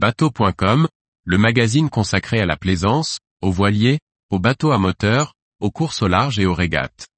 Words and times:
Bateau.com, 0.00 0.86
le 1.24 1.38
magazine 1.38 1.90
consacré 1.90 2.38
à 2.38 2.46
la 2.46 2.56
plaisance, 2.56 3.18
aux 3.42 3.50
voiliers, 3.50 3.98
aux 4.30 4.38
bateaux 4.38 4.70
à 4.70 4.78
moteur, 4.78 5.34
aux 5.58 5.72
courses 5.72 6.02
au 6.02 6.06
large 6.06 6.38
et 6.38 6.46
aux 6.46 6.54
régates. 6.54 7.08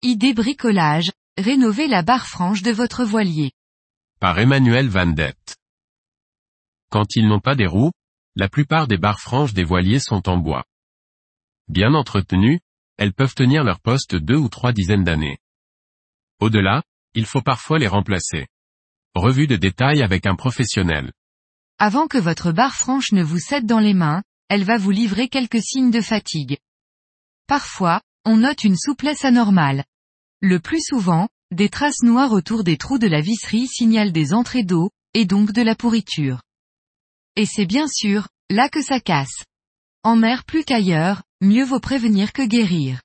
Idée 0.00 0.32
bricolage, 0.32 1.12
rénovez 1.36 1.86
la 1.86 2.00
barre 2.00 2.26
franche 2.26 2.62
de 2.62 2.70
votre 2.70 3.04
voilier. 3.04 3.52
Par 4.20 4.38
Emmanuel 4.38 4.88
Van 4.88 5.04
Dett. 5.04 5.56
Quand 6.90 7.14
ils 7.14 7.28
n'ont 7.28 7.40
pas 7.40 7.54
des 7.54 7.66
roues, 7.66 7.92
la 8.38 8.48
plupart 8.48 8.86
des 8.86 8.98
barres 8.98 9.18
franches 9.18 9.52
des 9.52 9.64
voiliers 9.64 9.98
sont 9.98 10.28
en 10.28 10.36
bois. 10.36 10.64
Bien 11.66 11.92
entretenues, 11.94 12.60
elles 12.96 13.12
peuvent 13.12 13.34
tenir 13.34 13.64
leur 13.64 13.80
poste 13.80 14.14
deux 14.14 14.36
ou 14.36 14.48
trois 14.48 14.72
dizaines 14.72 15.02
d'années. 15.02 15.38
Au-delà, 16.38 16.84
il 17.14 17.26
faut 17.26 17.42
parfois 17.42 17.80
les 17.80 17.88
remplacer. 17.88 18.46
Revue 19.16 19.48
de 19.48 19.56
détail 19.56 20.02
avec 20.02 20.24
un 20.24 20.36
professionnel. 20.36 21.12
Avant 21.80 22.06
que 22.06 22.16
votre 22.16 22.52
barre 22.52 22.76
franche 22.76 23.10
ne 23.10 23.24
vous 23.24 23.40
cède 23.40 23.66
dans 23.66 23.80
les 23.80 23.94
mains, 23.94 24.22
elle 24.48 24.62
va 24.62 24.78
vous 24.78 24.92
livrer 24.92 25.28
quelques 25.28 25.62
signes 25.62 25.90
de 25.90 26.00
fatigue. 26.00 26.58
Parfois, 27.48 28.02
on 28.24 28.36
note 28.36 28.62
une 28.62 28.76
souplesse 28.76 29.24
anormale. 29.24 29.84
Le 30.40 30.60
plus 30.60 30.80
souvent, 30.80 31.28
des 31.50 31.70
traces 31.70 32.02
noires 32.04 32.32
autour 32.32 32.62
des 32.62 32.76
trous 32.76 32.98
de 32.98 33.08
la 33.08 33.20
visserie 33.20 33.66
signalent 33.66 34.12
des 34.12 34.32
entrées 34.32 34.62
d'eau, 34.62 34.90
et 35.12 35.24
donc 35.24 35.50
de 35.50 35.62
la 35.62 35.74
pourriture. 35.74 36.40
Et 37.38 37.46
c'est 37.46 37.66
bien 37.66 37.86
sûr, 37.86 38.26
là 38.50 38.68
que 38.68 38.82
ça 38.82 38.98
casse. 38.98 39.44
En 40.02 40.16
mer 40.16 40.42
plus 40.42 40.64
qu'ailleurs, 40.64 41.22
mieux 41.40 41.62
vaut 41.62 41.78
prévenir 41.78 42.32
que 42.32 42.42
guérir. 42.42 43.00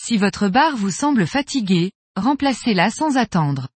Si 0.00 0.16
votre 0.16 0.48
barre 0.48 0.78
vous 0.78 0.90
semble 0.90 1.26
fatiguée, 1.26 1.92
remplacez-la 2.16 2.88
sans 2.90 3.18
attendre. 3.18 3.68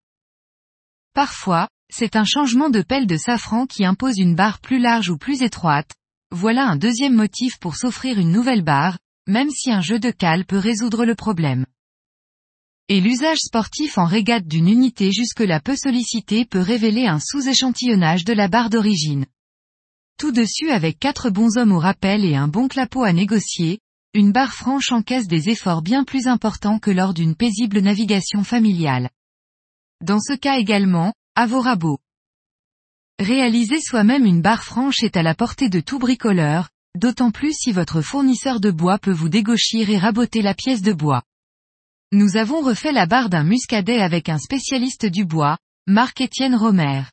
Parfois, 1.13 1.69
c'est 1.93 2.17
un 2.17 2.25
changement 2.25 2.71
de 2.71 2.81
pelle 2.81 3.07
de 3.07 3.19
safran 3.19 3.67
qui 3.67 3.85
impose 3.85 4.17
une 4.17 4.35
barre 4.35 4.61
plus 4.61 4.79
large 4.79 5.11
ou 5.11 5.19
plus 5.19 5.43
étroite. 5.43 5.93
Voilà 6.31 6.67
un 6.67 6.77
deuxième 6.77 7.15
motif 7.15 7.59
pour 7.59 7.77
s'offrir 7.77 8.19
une 8.19 8.33
nouvelle 8.33 8.63
barre, 8.63 8.97
même 9.27 9.51
si 9.51 9.71
un 9.71 9.83
jeu 9.83 9.99
de 9.99 10.11
cale 10.11 10.47
peut 10.47 10.57
résoudre 10.57 11.05
le 11.05 11.15
problème. 11.15 11.67
Et 12.89 13.03
l'usage 13.03 13.41
sportif 13.41 13.99
en 13.99 14.07
régate 14.07 14.47
d'une 14.47 14.71
unité 14.71 15.13
jusque-là 15.13 15.61
peu 15.61 15.77
sollicitée 15.77 16.47
peut 16.47 16.63
révéler 16.63 17.07
un 17.07 17.21
sous-échantillonnage 17.21 18.25
de 18.25 18.33
la 18.33 18.49
barre 18.49 18.71
d'origine. 18.71 19.27
Tout 20.21 20.33
dessus 20.33 20.69
avec 20.69 20.99
quatre 20.99 21.31
bons 21.31 21.57
hommes 21.57 21.73
au 21.73 21.79
rappel 21.79 22.27
et 22.27 22.37
un 22.37 22.47
bon 22.47 22.69
clapot 22.69 23.05
à 23.05 23.13
négocier, 23.15 23.81
une 24.13 24.33
barre 24.33 24.53
franche 24.53 24.93
encaisse 24.93 25.27
des 25.27 25.49
efforts 25.49 25.81
bien 25.81 26.05
plus 26.05 26.27
importants 26.27 26.79
que 26.79 26.91
lors 26.91 27.15
d'une 27.15 27.35
paisible 27.35 27.79
navigation 27.79 28.45
familiale. 28.45 29.09
Dans 30.05 30.21
ce 30.21 30.35
cas 30.35 30.59
également, 30.59 31.15
à 31.37 31.47
vos 31.47 31.63
rabots. 31.63 32.01
Réaliser 33.19 33.81
soi-même 33.81 34.27
une 34.27 34.43
barre 34.43 34.63
franche 34.63 35.03
est 35.03 35.17
à 35.17 35.23
la 35.23 35.35
portée 35.35 35.71
de 35.71 35.81
tout 35.81 35.99
bricoleur, 35.99 36.69
d'autant 36.99 37.31
plus 37.31 37.55
si 37.55 37.73
votre 37.73 38.03
fournisseur 38.03 38.61
de 38.61 38.71
bois 38.71 38.99
peut 38.99 39.15
vous 39.15 39.31
dégauchir 39.31 39.89
et 39.89 39.97
raboter 39.97 40.43
la 40.43 40.53
pièce 40.53 40.83
de 40.83 40.93
bois. 40.93 41.23
Nous 42.13 42.37
avons 42.37 42.61
refait 42.61 42.93
la 42.93 43.07
barre 43.07 43.31
d'un 43.31 43.45
muscadet 43.45 44.03
avec 44.03 44.29
un 44.29 44.39
spécialiste 44.39 45.07
du 45.07 45.25
bois, 45.25 45.57
Marc-Étienne 45.87 46.57
Romer. 46.57 47.05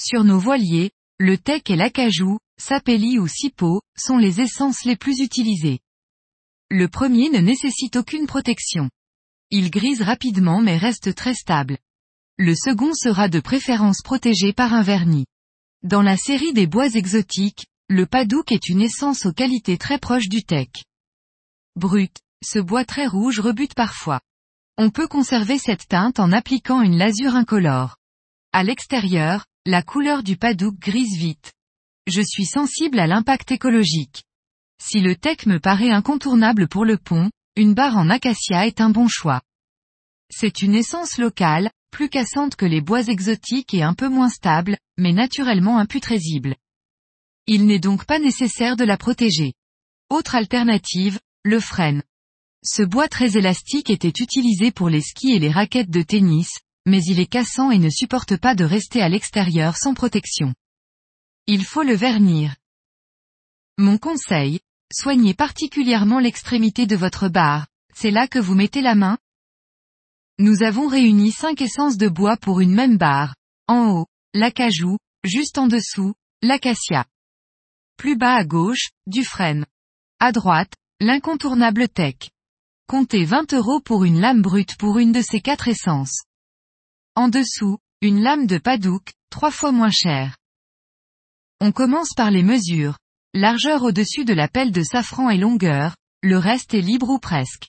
Sur 0.00 0.24
nos 0.24 0.40
voiliers, 0.40 0.90
le 1.18 1.38
teck 1.38 1.70
et 1.70 1.76
l'acajou, 1.76 2.38
sapelli 2.58 3.18
ou 3.18 3.26
sipo, 3.26 3.80
sont 3.96 4.18
les 4.18 4.40
essences 4.42 4.84
les 4.84 4.96
plus 4.96 5.20
utilisées. 5.20 5.80
Le 6.70 6.88
premier 6.88 7.30
ne 7.30 7.38
nécessite 7.38 7.96
aucune 7.96 8.26
protection. 8.26 8.90
Il 9.50 9.70
grise 9.70 10.02
rapidement 10.02 10.60
mais 10.60 10.76
reste 10.76 11.14
très 11.14 11.34
stable. 11.34 11.78
Le 12.36 12.54
second 12.54 12.92
sera 12.92 13.28
de 13.28 13.40
préférence 13.40 14.02
protégé 14.02 14.52
par 14.52 14.74
un 14.74 14.82
vernis. 14.82 15.26
Dans 15.82 16.02
la 16.02 16.18
série 16.18 16.52
des 16.52 16.66
bois 16.66 16.88
exotiques, 16.88 17.66
le 17.88 18.04
padouk 18.04 18.52
est 18.52 18.68
une 18.68 18.82
essence 18.82 19.24
aux 19.24 19.32
qualités 19.32 19.78
très 19.78 19.98
proches 19.98 20.28
du 20.28 20.42
teck. 20.42 20.84
Brut, 21.76 22.14
ce 22.44 22.58
bois 22.58 22.84
très 22.84 23.06
rouge 23.06 23.40
rebute 23.40 23.74
parfois. 23.74 24.20
On 24.76 24.90
peut 24.90 25.08
conserver 25.08 25.58
cette 25.58 25.88
teinte 25.88 26.20
en 26.20 26.32
appliquant 26.32 26.82
une 26.82 26.98
lasure 26.98 27.36
incolore. 27.36 27.96
À 28.52 28.64
l'extérieur, 28.64 29.46
la 29.66 29.82
couleur 29.82 30.22
du 30.22 30.36
padouk 30.36 30.78
grise 30.78 31.18
vite. 31.18 31.52
Je 32.06 32.22
suis 32.22 32.46
sensible 32.46 33.00
à 33.00 33.08
l'impact 33.08 33.50
écologique. 33.50 34.22
Si 34.80 35.00
le 35.00 35.16
tech 35.16 35.46
me 35.46 35.58
paraît 35.58 35.90
incontournable 35.90 36.68
pour 36.68 36.84
le 36.84 36.98
pont, 36.98 37.30
une 37.56 37.74
barre 37.74 37.96
en 37.96 38.08
acacia 38.08 38.68
est 38.68 38.80
un 38.80 38.90
bon 38.90 39.08
choix. 39.08 39.42
C'est 40.30 40.62
une 40.62 40.76
essence 40.76 41.18
locale, 41.18 41.72
plus 41.90 42.08
cassante 42.08 42.54
que 42.54 42.64
les 42.64 42.80
bois 42.80 43.08
exotiques 43.08 43.74
et 43.74 43.82
un 43.82 43.94
peu 43.94 44.08
moins 44.08 44.28
stable, 44.28 44.78
mais 44.98 45.12
naturellement 45.12 45.78
imputrésible. 45.78 46.54
Il 47.48 47.66
n'est 47.66 47.80
donc 47.80 48.04
pas 48.04 48.20
nécessaire 48.20 48.76
de 48.76 48.84
la 48.84 48.96
protéger. 48.96 49.54
Autre 50.10 50.36
alternative, 50.36 51.18
le 51.42 51.58
frêne. 51.58 52.04
Ce 52.62 52.82
bois 52.82 53.08
très 53.08 53.36
élastique 53.36 53.90
était 53.90 54.22
utilisé 54.22 54.70
pour 54.70 54.88
les 54.88 55.00
skis 55.00 55.32
et 55.32 55.38
les 55.40 55.50
raquettes 55.50 55.90
de 55.90 56.02
tennis, 56.02 56.50
mais 56.86 57.02
il 57.02 57.20
est 57.20 57.26
cassant 57.26 57.70
et 57.70 57.78
ne 57.78 57.90
supporte 57.90 58.36
pas 58.36 58.54
de 58.54 58.64
rester 58.64 59.02
à 59.02 59.08
l'extérieur 59.08 59.76
sans 59.76 59.92
protection. 59.92 60.54
Il 61.46 61.64
faut 61.64 61.82
le 61.82 61.94
vernir. 61.94 62.54
Mon 63.76 63.98
conseil, 63.98 64.60
soignez 64.92 65.34
particulièrement 65.34 66.20
l'extrémité 66.20 66.86
de 66.86 66.96
votre 66.96 67.28
barre, 67.28 67.66
c'est 67.94 68.10
là 68.10 68.28
que 68.28 68.38
vous 68.38 68.54
mettez 68.54 68.82
la 68.82 68.94
main 68.94 69.18
Nous 70.38 70.62
avons 70.62 70.86
réuni 70.86 71.32
cinq 71.32 71.60
essences 71.60 71.96
de 71.96 72.08
bois 72.08 72.36
pour 72.36 72.60
une 72.60 72.74
même 72.74 72.96
barre. 72.96 73.34
En 73.68 73.90
haut, 73.90 74.06
l'acajou, 74.32 74.96
juste 75.24 75.58
en 75.58 75.66
dessous, 75.66 76.14
l'acacia. 76.40 77.04
Plus 77.96 78.16
bas 78.16 78.34
à 78.34 78.44
gauche, 78.44 78.90
du 79.06 79.24
frêne. 79.24 79.66
À 80.20 80.30
droite, 80.30 80.74
l'incontournable 81.00 81.88
tech. 81.88 82.30
Comptez 82.86 83.24
20 83.24 83.54
euros 83.54 83.80
pour 83.80 84.04
une 84.04 84.20
lame 84.20 84.42
brute 84.42 84.76
pour 84.76 84.98
une 84.98 85.12
de 85.12 85.20
ces 85.20 85.40
quatre 85.40 85.68
essences. 85.68 86.22
En 87.16 87.28
dessous, 87.28 87.78
une 88.02 88.22
lame 88.22 88.46
de 88.46 88.58
padouk, 88.58 89.14
trois 89.30 89.50
fois 89.50 89.72
moins 89.72 89.90
chère. 89.90 90.36
On 91.60 91.72
commence 91.72 92.12
par 92.14 92.30
les 92.30 92.42
mesures. 92.42 92.98
Largeur 93.32 93.82
au-dessus 93.82 94.26
de 94.26 94.34
la 94.34 94.48
pelle 94.48 94.70
de 94.70 94.82
safran 94.82 95.30
et 95.30 95.38
longueur, 95.38 95.96
le 96.22 96.36
reste 96.36 96.74
est 96.74 96.82
libre 96.82 97.08
ou 97.08 97.18
presque. 97.18 97.68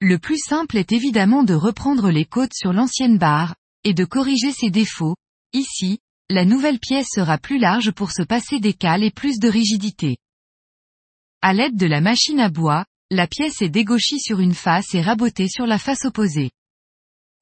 Le 0.00 0.18
plus 0.18 0.38
simple 0.38 0.78
est 0.78 0.92
évidemment 0.92 1.44
de 1.44 1.52
reprendre 1.52 2.10
les 2.10 2.24
côtes 2.24 2.54
sur 2.54 2.72
l'ancienne 2.72 3.18
barre, 3.18 3.54
et 3.84 3.92
de 3.92 4.06
corriger 4.06 4.52
ses 4.52 4.70
défauts. 4.70 5.16
Ici, 5.52 5.98
la 6.30 6.46
nouvelle 6.46 6.78
pièce 6.78 7.08
sera 7.14 7.36
plus 7.36 7.58
large 7.58 7.90
pour 7.90 8.10
se 8.10 8.22
passer 8.22 8.58
des 8.58 8.72
cales 8.72 9.04
et 9.04 9.10
plus 9.10 9.38
de 9.38 9.48
rigidité. 9.48 10.16
À 11.42 11.52
l'aide 11.52 11.76
de 11.76 11.86
la 11.86 12.00
machine 12.00 12.40
à 12.40 12.48
bois, 12.48 12.86
la 13.10 13.26
pièce 13.26 13.60
est 13.60 13.68
dégauchie 13.68 14.18
sur 14.18 14.40
une 14.40 14.54
face 14.54 14.94
et 14.94 15.02
rabotée 15.02 15.48
sur 15.48 15.66
la 15.66 15.78
face 15.78 16.06
opposée. 16.06 16.50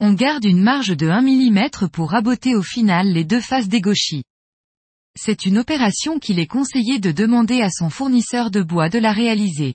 On 0.00 0.12
garde 0.12 0.44
une 0.44 0.62
marge 0.62 0.96
de 0.96 1.08
1 1.08 1.22
mm 1.22 1.88
pour 1.92 2.10
raboter 2.10 2.56
au 2.56 2.62
final 2.62 3.12
les 3.12 3.24
deux 3.24 3.40
faces 3.40 3.68
dégauchies. 3.68 4.24
C'est 5.16 5.46
une 5.46 5.58
opération 5.58 6.18
qu'il 6.18 6.40
est 6.40 6.48
conseillé 6.48 6.98
de 6.98 7.12
demander 7.12 7.62
à 7.62 7.70
son 7.70 7.90
fournisseur 7.90 8.50
de 8.50 8.62
bois 8.62 8.88
de 8.88 8.98
la 8.98 9.12
réaliser. 9.12 9.74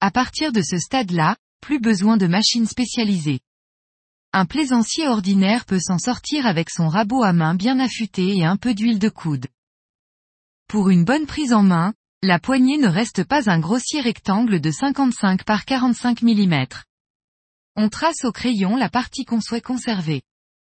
À 0.00 0.10
partir 0.10 0.52
de 0.52 0.60
ce 0.60 0.76
stade-là, 0.76 1.36
plus 1.62 1.80
besoin 1.80 2.18
de 2.18 2.26
machines 2.26 2.66
spécialisées. 2.66 3.40
Un 4.34 4.44
plaisancier 4.44 5.08
ordinaire 5.08 5.64
peut 5.64 5.80
s'en 5.80 5.98
sortir 5.98 6.46
avec 6.46 6.68
son 6.68 6.88
rabot 6.88 7.22
à 7.22 7.32
main 7.32 7.54
bien 7.54 7.80
affûté 7.80 8.36
et 8.36 8.44
un 8.44 8.58
peu 8.58 8.74
d'huile 8.74 8.98
de 8.98 9.08
coude. 9.08 9.46
Pour 10.68 10.90
une 10.90 11.04
bonne 11.04 11.26
prise 11.26 11.54
en 11.54 11.62
main, 11.62 11.94
la 12.22 12.38
poignée 12.38 12.76
ne 12.76 12.88
reste 12.88 13.24
pas 13.24 13.48
un 13.48 13.60
grossier 13.60 14.00
rectangle 14.00 14.60
de 14.60 14.70
55 14.70 15.44
par 15.44 15.64
45 15.64 16.20
mm. 16.22 16.66
On 17.76 17.88
trace 17.88 18.24
au 18.24 18.30
crayon 18.30 18.76
la 18.76 18.88
partie 18.88 19.24
qu'on 19.24 19.40
souhaite 19.40 19.64
conserver. 19.64 20.22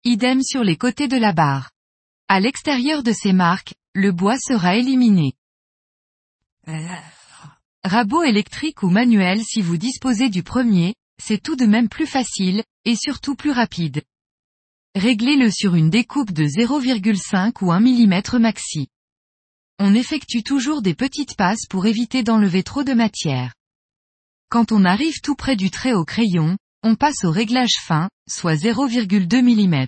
Idem 0.04 0.42
sur 0.42 0.62
les 0.62 0.76
côtés 0.76 1.08
de 1.08 1.16
la 1.16 1.32
barre. 1.32 1.70
À 2.28 2.38
l'extérieur 2.38 3.02
de 3.02 3.12
ces 3.12 3.32
marques, 3.32 3.74
le 3.94 4.12
bois 4.12 4.38
sera 4.38 4.76
éliminé. 4.76 5.34
Rabot 7.84 8.22
électrique 8.22 8.84
ou 8.84 8.88
manuel 8.88 9.42
si 9.42 9.60
vous 9.62 9.76
disposez 9.76 10.30
du 10.30 10.44
premier, 10.44 10.94
c'est 11.20 11.42
tout 11.42 11.56
de 11.56 11.66
même 11.66 11.88
plus 11.88 12.06
facile, 12.06 12.62
et 12.84 12.94
surtout 12.94 13.34
plus 13.34 13.50
rapide. 13.50 14.02
Réglez-le 14.94 15.50
sur 15.50 15.74
une 15.74 15.90
découpe 15.90 16.32
de 16.32 16.44
0,5 16.44 17.64
ou 17.64 17.72
1 17.72 17.80
mm 17.80 18.38
maxi. 18.38 18.88
On 19.80 19.94
effectue 19.94 20.44
toujours 20.44 20.82
des 20.82 20.94
petites 20.94 21.36
passes 21.36 21.66
pour 21.68 21.86
éviter 21.86 22.22
d'enlever 22.22 22.62
trop 22.62 22.84
de 22.84 22.92
matière. 22.92 23.54
Quand 24.48 24.70
on 24.70 24.84
arrive 24.84 25.20
tout 25.22 25.34
près 25.34 25.56
du 25.56 25.70
trait 25.70 25.94
au 25.94 26.04
crayon, 26.04 26.56
on 26.82 26.94
passe 26.96 27.24
au 27.24 27.30
réglage 27.30 27.76
fin, 27.80 28.08
soit 28.28 28.54
0,2 28.54 29.42
mm. 29.42 29.86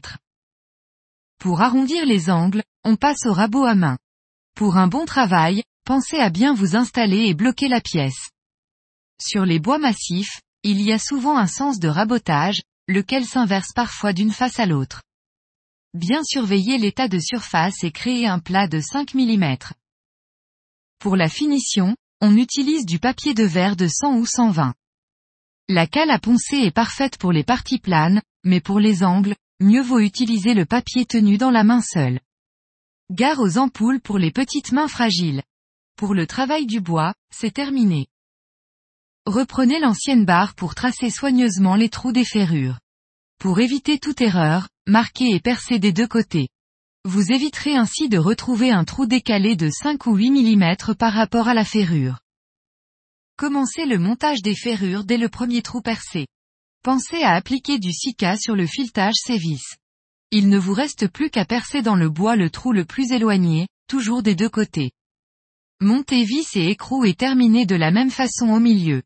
Pour 1.38 1.60
arrondir 1.60 2.06
les 2.06 2.30
angles, 2.30 2.62
on 2.84 2.96
passe 2.96 3.26
au 3.26 3.32
rabot 3.32 3.64
à 3.64 3.74
main. 3.74 3.98
Pour 4.54 4.76
un 4.76 4.86
bon 4.86 5.04
travail, 5.04 5.62
pensez 5.84 6.18
à 6.18 6.30
bien 6.30 6.54
vous 6.54 6.76
installer 6.76 7.26
et 7.26 7.34
bloquer 7.34 7.68
la 7.68 7.80
pièce. 7.80 8.30
Sur 9.20 9.44
les 9.44 9.58
bois 9.58 9.78
massifs, 9.78 10.40
il 10.62 10.80
y 10.80 10.92
a 10.92 10.98
souvent 10.98 11.36
un 11.36 11.46
sens 11.46 11.78
de 11.78 11.88
rabotage, 11.88 12.62
lequel 12.88 13.24
s'inverse 13.26 13.72
parfois 13.74 14.12
d'une 14.12 14.32
face 14.32 14.58
à 14.58 14.66
l'autre. 14.66 15.02
Bien 15.92 16.22
surveiller 16.24 16.78
l'état 16.78 17.08
de 17.08 17.18
surface 17.18 17.84
et 17.84 17.90
créer 17.90 18.26
un 18.26 18.38
plat 18.38 18.66
de 18.66 18.80
5 18.80 19.14
mm. 19.14 19.56
Pour 20.98 21.16
la 21.16 21.28
finition, 21.28 21.96
on 22.20 22.36
utilise 22.36 22.86
du 22.86 22.98
papier 22.98 23.34
de 23.34 23.44
verre 23.44 23.76
de 23.76 23.88
100 23.88 24.16
ou 24.16 24.26
120. 24.26 24.74
La 25.70 25.86
cale 25.86 26.10
à 26.10 26.18
poncer 26.18 26.58
est 26.58 26.70
parfaite 26.70 27.16
pour 27.16 27.32
les 27.32 27.42
parties 27.42 27.78
planes, 27.78 28.20
mais 28.44 28.60
pour 28.60 28.80
les 28.80 29.02
angles, 29.02 29.34
mieux 29.60 29.80
vaut 29.80 30.00
utiliser 30.00 30.52
le 30.52 30.66
papier 30.66 31.06
tenu 31.06 31.38
dans 31.38 31.50
la 31.50 31.64
main 31.64 31.80
seule. 31.80 32.20
Gare 33.10 33.40
aux 33.40 33.56
ampoules 33.56 34.00
pour 34.00 34.18
les 34.18 34.30
petites 34.30 34.72
mains 34.72 34.88
fragiles. 34.88 35.42
Pour 35.96 36.12
le 36.12 36.26
travail 36.26 36.66
du 36.66 36.80
bois, 36.80 37.14
c'est 37.34 37.54
terminé. 37.54 38.08
Reprenez 39.24 39.80
l'ancienne 39.80 40.26
barre 40.26 40.54
pour 40.54 40.74
tracer 40.74 41.08
soigneusement 41.08 41.76
les 41.76 41.88
trous 41.88 42.12
des 42.12 42.26
ferrures. 42.26 42.78
Pour 43.38 43.58
éviter 43.60 43.98
toute 43.98 44.20
erreur, 44.20 44.68
marquez 44.86 45.30
et 45.30 45.40
percez 45.40 45.78
des 45.78 45.94
deux 45.94 46.08
côtés. 46.08 46.48
Vous 47.06 47.32
éviterez 47.32 47.74
ainsi 47.74 48.10
de 48.10 48.18
retrouver 48.18 48.70
un 48.70 48.84
trou 48.84 49.06
décalé 49.06 49.56
de 49.56 49.70
5 49.70 50.06
ou 50.06 50.16
8 50.16 50.30
mm 50.30 50.94
par 50.98 51.14
rapport 51.14 51.48
à 51.48 51.54
la 51.54 51.64
ferrure. 51.64 52.20
Commencez 53.36 53.84
le 53.84 53.98
montage 53.98 54.42
des 54.42 54.54
ferrures 54.54 55.04
dès 55.04 55.18
le 55.18 55.28
premier 55.28 55.60
trou 55.60 55.80
percé. 55.80 56.28
Pensez 56.82 57.22
à 57.22 57.34
appliquer 57.34 57.80
du 57.80 57.92
sika 57.92 58.36
sur 58.36 58.54
le 58.54 58.66
filetage 58.66 59.14
vis. 59.28 59.76
Il 60.30 60.48
ne 60.48 60.58
vous 60.58 60.72
reste 60.72 61.08
plus 61.08 61.30
qu'à 61.30 61.44
percer 61.44 61.82
dans 61.82 61.96
le 61.96 62.08
bois 62.08 62.36
le 62.36 62.48
trou 62.48 62.72
le 62.72 62.84
plus 62.84 63.10
éloigné, 63.10 63.66
toujours 63.88 64.22
des 64.22 64.36
deux 64.36 64.48
côtés. 64.48 64.92
Montez 65.80 66.24
vis 66.24 66.56
et 66.56 66.68
écrou 66.68 67.04
et 67.04 67.14
terminez 67.14 67.66
de 67.66 67.74
la 67.74 67.90
même 67.90 68.10
façon 68.10 68.50
au 68.50 68.60
milieu. 68.60 69.02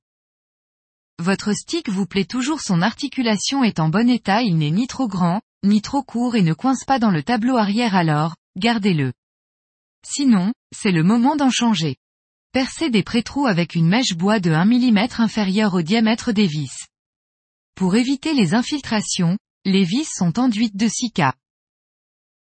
Votre 1.18 1.54
stick 1.54 1.88
vous 1.88 2.06
plaît 2.06 2.26
toujours 2.26 2.60
son 2.60 2.82
articulation 2.82 3.64
est 3.64 3.80
en 3.80 3.88
bon 3.88 4.10
état 4.10 4.42
il 4.42 4.58
n'est 4.58 4.70
ni 4.70 4.86
trop 4.86 5.08
grand, 5.08 5.40
ni 5.64 5.80
trop 5.80 6.02
court 6.02 6.36
et 6.36 6.42
ne 6.42 6.52
coince 6.52 6.84
pas 6.84 6.98
dans 6.98 7.10
le 7.10 7.22
tableau 7.22 7.56
arrière 7.56 7.94
alors, 7.94 8.36
gardez-le. 8.56 9.12
Sinon, 10.06 10.52
c'est 10.74 10.92
le 10.92 11.02
moment 11.02 11.34
d'en 11.34 11.50
changer. 11.50 11.96
Percez 12.52 12.88
des 12.88 13.02
pré-trous 13.02 13.46
avec 13.46 13.74
une 13.74 13.88
mèche 13.88 14.14
bois 14.14 14.40
de 14.40 14.50
1 14.50 14.64
mm 14.64 15.08
inférieure 15.18 15.74
au 15.74 15.82
diamètre 15.82 16.32
des 16.32 16.46
vis. 16.46 16.86
Pour 17.74 17.94
éviter 17.94 18.32
les 18.32 18.54
infiltrations, 18.54 19.36
les 19.66 19.84
vis 19.84 20.08
sont 20.10 20.38
enduites 20.38 20.76
de 20.76 20.88
sika. 20.88 21.34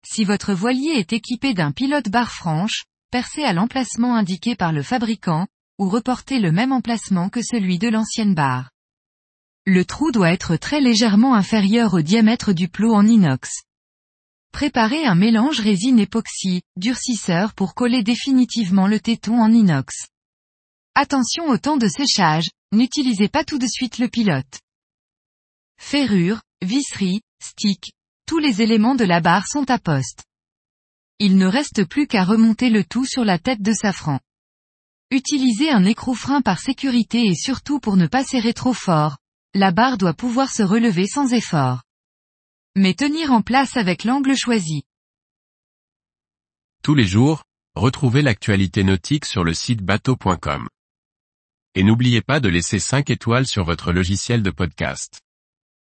Si 0.07 0.25
votre 0.25 0.53
voilier 0.53 0.93
est 0.97 1.15
équipé 1.15 1.55
d'un 1.55 1.73
pilote 1.73 2.11
barre 2.11 2.31
franche, 2.31 2.85
percez 3.11 3.43
à 3.43 3.55
l'emplacement 3.55 4.15
indiqué 4.15 4.55
par 4.55 4.73
le 4.73 4.83
fabricant, 4.83 5.47
ou 5.79 5.89
reportez 5.89 6.41
le 6.41 6.53
même 6.53 6.73
emplacement 6.73 7.31
que 7.31 7.43
celui 7.43 7.79
de 7.79 7.89
l'ancienne 7.89 8.35
barre. 8.35 8.71
Le 9.65 9.85
trou 9.85 10.13
doit 10.13 10.31
être 10.31 10.57
très 10.57 10.81
légèrement 10.81 11.35
inférieur 11.35 11.95
au 11.95 12.03
diamètre 12.03 12.53
du 12.53 12.69
plot 12.69 12.95
en 12.95 13.07
inox. 13.07 13.63
Préparez 14.57 15.05
un 15.05 15.15
mélange 15.15 15.61
résine 15.61 15.99
époxy, 15.99 16.63
durcisseur 16.79 17.53
pour 17.53 17.75
coller 17.75 18.03
définitivement 18.03 18.87
le 18.87 18.99
téton 18.99 19.39
en 19.39 19.53
inox. 19.53 20.07
Attention 20.95 21.49
au 21.49 21.59
temps 21.59 21.77
de 21.77 21.87
séchage, 21.89 22.49
n'utilisez 22.73 23.29
pas 23.29 23.45
tout 23.45 23.59
de 23.59 23.67
suite 23.67 23.99
le 23.99 24.09
pilote. 24.09 24.61
Ferrure, 25.79 26.41
visserie, 26.63 27.21
stick, 27.39 27.93
tous 28.27 28.39
les 28.39 28.63
éléments 28.63 28.95
de 28.95 29.05
la 29.05 29.21
barre 29.21 29.47
sont 29.47 29.71
à 29.71 29.79
poste. 29.79 30.25
Il 31.19 31.37
ne 31.37 31.47
reste 31.47 31.85
plus 31.85 32.07
qu'à 32.07 32.25
remonter 32.25 32.71
le 32.71 32.83
tout 32.83 33.05
sur 33.05 33.27
la 33.27 33.39
tête 33.39 33.61
de 33.61 33.75
safran. 33.75 34.21
Utilisez 35.11 35.69
un 35.69 35.85
écrou-frein 35.85 36.41
par 36.41 36.61
sécurité 36.61 37.27
et 37.27 37.35
surtout 37.35 37.79
pour 37.79 37.99
ne 37.99 38.07
pas 38.07 38.25
serrer 38.25 38.55
trop 38.55 38.73
fort. 38.73 39.19
La 39.53 39.71
barre 39.71 39.99
doit 39.99 40.15
pouvoir 40.15 40.51
se 40.51 40.63
relever 40.63 41.07
sans 41.07 41.35
effort. 41.35 41.83
Mais 42.79 42.93
tenir 42.93 43.33
en 43.33 43.41
place 43.41 43.79
avec 43.79 44.05
l'angle 44.05 44.37
choisi. 44.37 44.83
Tous 46.83 46.95
les 46.95 47.07
jours, 47.07 47.45
retrouvez 47.75 48.21
l'actualité 48.21 48.85
nautique 48.85 49.25
sur 49.25 49.45
le 49.45 49.55
site 49.55 49.81
bateau.com. 49.81 50.69
Et 51.75 51.83
n'oubliez 51.83 52.21
pas 52.21 52.39
de 52.39 52.51
laisser 52.51 52.79
5 52.79 53.09
étoiles 53.09 53.47
sur 53.47 53.65
votre 53.65 53.93
logiciel 53.93 54.43
de 54.43 54.51
podcast. 54.51 55.23